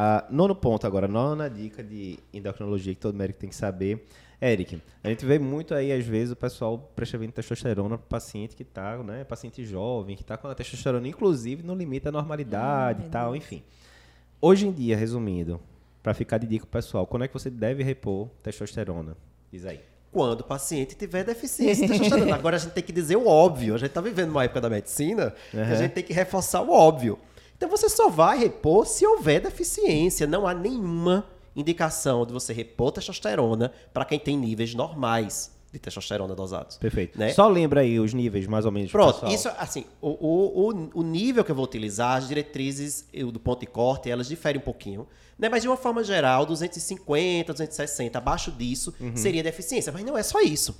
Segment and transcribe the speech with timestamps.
[0.00, 4.06] Ah, nono ponto agora, nona dica de endocrinologia que todo médico tem que saber.
[4.40, 8.62] Eric, a gente vê muito aí, às vezes, o pessoal prescrevendo testosterona para paciente que
[8.62, 13.08] está, né, paciente jovem, que está com a testosterona, inclusive, no limite da normalidade e
[13.08, 13.60] tal, enfim.
[14.40, 15.58] Hoje em dia, resumindo,
[16.00, 19.16] para ficar de dica pessoal, quando é que você deve repor testosterona?
[19.50, 19.80] Diz aí.
[20.12, 22.36] Quando o paciente tiver deficiência de testosterona.
[22.38, 23.74] Agora a gente tem que dizer o óbvio.
[23.74, 25.74] A gente está vivendo uma época da medicina que a Uhum.
[25.76, 27.18] gente tem que reforçar o óbvio.
[27.58, 30.26] Então você só vai repor se houver deficiência.
[30.26, 36.34] Não há nenhuma indicação de você repor testosterona para quem tem níveis normais de testosterona
[36.34, 36.78] dosados.
[36.78, 37.18] Perfeito.
[37.18, 37.32] Né?
[37.34, 38.90] Só lembra aí os níveis, mais ou menos.
[38.90, 39.32] pro Pronto, pessoal.
[39.34, 43.40] isso assim, o, o, o, o nível que eu vou utilizar, as diretrizes eu, do
[43.40, 45.06] ponto de corte, elas diferem um pouquinho.
[45.38, 45.48] Né?
[45.48, 49.16] Mas de uma forma geral, 250, 260, abaixo disso, Uhum.
[49.16, 49.92] seria deficiência.
[49.92, 50.74] Mas não é só isso.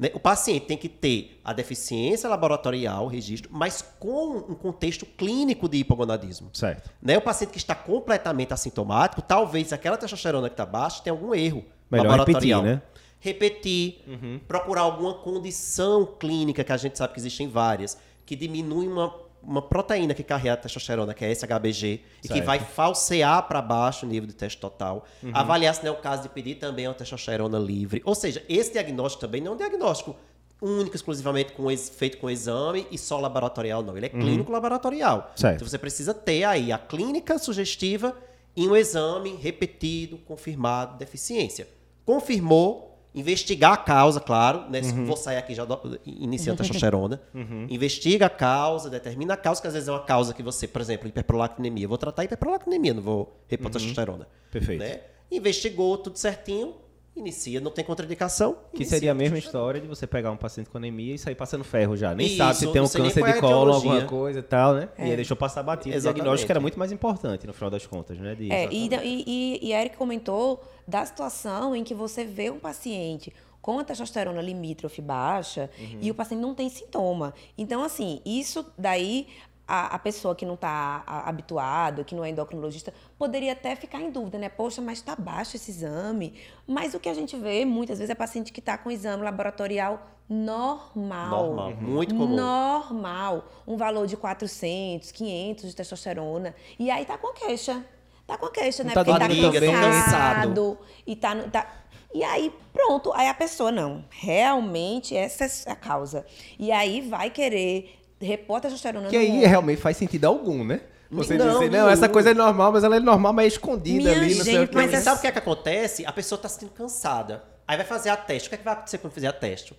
[0.00, 0.10] Né?
[0.14, 5.76] O paciente tem que ter a deficiência laboratorial, registro, mas com um contexto clínico de
[5.76, 6.48] hipogonadismo.
[6.54, 6.90] Certo.
[7.02, 7.18] Né?
[7.18, 11.66] O paciente que está completamente assintomático, talvez aquela testosterona que está baixa tenha algum erro
[11.90, 12.62] Melhor laboratorial.
[12.62, 12.82] repetir, né?
[13.22, 14.40] Repetir, Uhum.
[14.48, 19.62] procurar alguma condição clínica, que a gente sabe que existem várias, que diminui uma, uma
[19.62, 24.08] proteína que carrega a testosterona, que é SHBG, e que vai falsear para baixo o
[24.08, 25.06] nível de teste total.
[25.22, 25.30] Uhum.
[25.34, 28.02] Avaliar se não é o caso de pedir também uma testosterona livre.
[28.04, 30.16] Ou seja, esse diagnóstico também não é um diagnóstico
[30.60, 33.96] único, exclusivamente com feito com exame e só laboratorial, não.
[33.96, 35.18] Ele é clínico laboratorial.
[35.18, 35.36] Uhum.
[35.36, 35.56] Certo.
[35.56, 38.14] Então você precisa ter aí a clínica sugestiva
[38.54, 41.66] e um exame repetido, confirmado, deficiência.
[42.04, 44.80] Confirmou, investigar a causa, claro, né?
[44.80, 45.06] Uhum.
[45.06, 47.20] Vou sair aqui já do, iniciando testosterona.
[47.68, 50.80] Investiga a causa, determina a causa, que às vezes é uma causa que você, por
[50.80, 51.84] exemplo, hiperprolactinemia.
[51.84, 54.24] Eu vou tratar hiperprolactinemia, não vou repor testosterona.
[54.24, 54.50] Uhum.
[54.50, 54.80] Perfeito.
[54.80, 55.00] Né?
[55.30, 56.74] Investigou tudo certinho,
[57.16, 58.56] inicia, não tem contraindicação.
[58.70, 61.34] Que inicia seria a mesma história de você pegar um paciente com anemia e sair
[61.34, 62.14] passando ferro já.
[62.14, 64.74] Nem Isso, sabe se tem um câncer é de a colo, alguma coisa e tal,
[64.74, 64.88] né?
[64.96, 65.06] É.
[65.06, 65.94] E aí deixou passar batido.
[65.94, 66.16] O Exatamente.
[66.16, 68.34] diagnóstico era muito mais importante, no final das contas, né?
[68.34, 68.50] De...
[68.50, 73.32] É, e, e, e, e Eric comentou da situação em que você vê um paciente
[73.60, 75.68] com a testosterona limítrofe baixa
[76.00, 77.34] e o paciente não tem sintoma.
[77.58, 79.26] Então, assim, isso daí
[79.70, 84.10] a, a pessoa que não está habituada, que não é endocrinologista, poderia até ficar em
[84.10, 84.48] dúvida, né?
[84.48, 86.34] Poxa, mas está baixo esse exame.
[86.66, 90.04] Mas o que a gente vê muitas vezes é paciente que está com exame laboratorial
[90.28, 91.28] normal.
[91.46, 92.34] Normal, muito comum.
[92.34, 93.44] Normal.
[93.66, 96.54] Um valor de 400, 500 de testosterona.
[96.78, 97.84] E aí tá com a queixa.
[98.26, 98.92] Tá com a queixa, né?
[98.92, 99.70] Tá Porque tá também, né?
[99.70, 100.78] cansado.
[101.06, 101.66] E tá, no- tá...
[102.12, 103.12] E aí, pronto.
[103.12, 104.04] Aí a pessoa, não.
[104.10, 106.26] Realmente, essa é a causa.
[106.58, 110.80] E aí vai querer repor a testosterona Que no aí realmente faz sentido algum, né?
[111.10, 111.88] Você Não, dizer, não, nenhum.
[111.88, 114.54] essa coisa é normal, mas ela é normal, mas é escondida Minha ali, não sei
[114.56, 114.74] o gente, que.
[114.76, 116.06] Mas Mas você é- sabe o que é que acontece?
[116.06, 117.42] A pessoa está se sentindo cansada.
[117.66, 118.46] Aí vai fazer a teste.
[118.46, 119.74] O que, é que vai acontecer quando fizer a teste?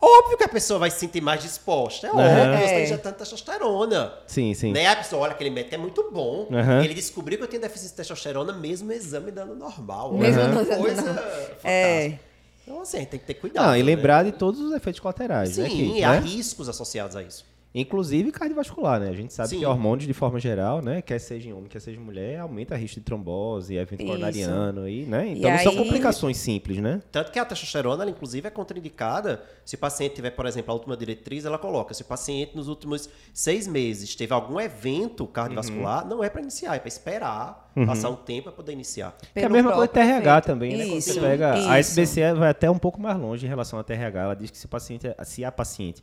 [0.00, 2.08] Óbvio que a pessoa vai se sentir mais disposta.
[2.08, 2.56] É óbvio, Aham.
[2.58, 2.82] você está É.
[2.84, 4.12] injetando testosterona.
[4.26, 4.72] Sim, sim.
[4.72, 4.88] Né?
[4.88, 6.48] A pessoa, olha, aquele médico é muito bom.
[6.52, 6.82] Aham.
[6.84, 10.12] Ele descobriu que eu tinha deficiência de testosterona, mesmo o exame dando normal.
[10.14, 11.24] Mesmo não que dando coisa normal.
[11.62, 12.18] É.
[12.66, 13.64] Então, assim, a gente tem que ter cuidado.
[13.66, 13.84] Não, e né?
[13.84, 15.68] lembrar de todos os efeitos colaterais, né?
[15.68, 16.18] Sim, que, há né?
[16.20, 17.44] riscos associados a isso.
[17.74, 19.08] Inclusive cardiovascular, né?
[19.08, 19.58] A gente sabe Sim.
[19.60, 21.00] que hormônios, de forma geral, né?
[21.00, 24.06] Quer seja em homem, quer seja em mulher, aumenta risco de trombose, evento Isso.
[24.08, 25.28] coronariano e, né?
[25.28, 27.00] E Então não são aí- complicações simples, né?
[27.10, 30.74] Tanto que a testosterona, ela, inclusive, é contraindicada se o paciente tiver, por exemplo, a
[30.74, 36.06] última diretriz, ela coloca, se o paciente nos últimos seis meses teve algum evento cardiovascular,
[36.06, 39.16] não é para iniciar, é para esperar passar um tempo para poder iniciar.
[39.32, 40.84] Que é a mesma coisa do próprio TRH também, né?
[40.84, 41.92] Quando Isso, você pega, a isso.
[41.98, 44.20] SBC vai até um pouco mais longe em relação à TRH.
[44.20, 46.02] Ela diz que se, o paciente, é- se a paciente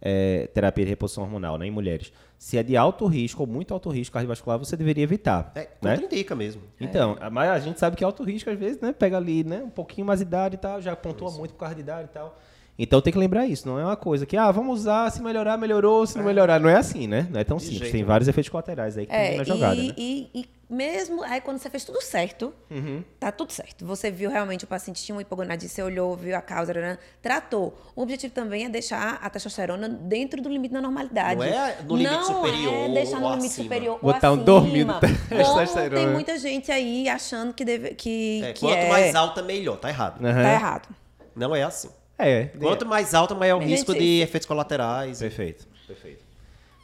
[0.00, 3.72] é, terapia de reposição hormonal né, em mulheres, se é de alto risco ou muito
[3.72, 5.52] alto risco cardiovascular, você deveria evitar.
[5.54, 5.66] É, né?
[5.80, 6.62] contraindica mesmo.
[6.80, 8.92] Então, mas a gente sabe que alto risco, às vezes, né?
[8.92, 9.62] Pega ali, né?
[9.64, 12.14] Um pouquinho mais de idade e tal, já pontua muito por causa de idade e
[12.14, 12.38] tal.
[12.78, 15.56] Então tem que lembrar isso, não é uma coisa que, ah, vamos usar, se melhorar,
[15.56, 16.60] melhorou, se não melhorar.
[16.60, 17.26] Não é assim, né?
[17.30, 17.80] Não é tão De simples.
[17.80, 19.94] jeito Tem vários efeitos colaterais aí que tem É, na jogada, e, né?
[19.96, 23.02] e, e mesmo aí quando você fez tudo certo, Uhum.
[23.20, 23.86] tá tudo certo.
[23.86, 27.78] Você viu realmente o paciente tinha uma hipogonadismo, você olhou, viu a causa, né, tratou.
[27.94, 31.38] O objetivo também é deixar a testosterona dentro do limite da normalidade.
[31.38, 33.64] Não é no limite Não superior é deixar no ou limite acima.
[33.64, 35.90] superior Botar ou um dormido Como testosterona.
[36.04, 38.88] tem muita gente aí achando que deve que, É, que quanto é.
[38.88, 39.76] mais alta, melhor.
[39.78, 40.24] Tá errado.
[40.24, 40.42] Aham.
[40.42, 40.88] Tá errado.
[41.34, 41.90] Não é assim.
[42.18, 45.18] É, Quanto mais alta, maior o risco gente, de efeitos colaterais.
[45.18, 46.24] Perfeito, perfeito.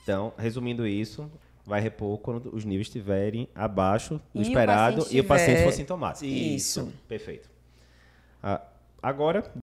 [0.02, 1.30] Então, resumindo isso,
[1.64, 5.62] vai repor quando os níveis estiverem abaixo do E o esperado paciente e o paciente
[5.62, 6.24] for sintomático.
[6.26, 6.92] Isso.
[7.08, 7.48] Perfeito.
[8.42, 8.60] Ah,
[9.02, 9.52] agora,